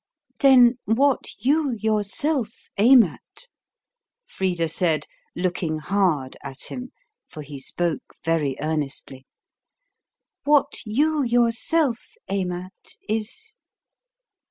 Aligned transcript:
"Then 0.39 0.79
what 0.85 1.25
you 1.45 1.75
yourself 1.77 2.49
aim 2.79 3.03
at," 3.03 3.47
Frida 4.25 4.67
said, 4.67 5.05
looking 5.35 5.77
hard 5.77 6.35
at 6.41 6.71
him, 6.71 6.91
for 7.27 7.43
he 7.43 7.59
spoke 7.59 8.15
very 8.25 8.55
earnestly 8.59 9.27
"what 10.43 10.79
you 10.87 11.21
yourself 11.21 12.13
aim 12.31 12.51
at 12.51 12.97
is 13.07 13.53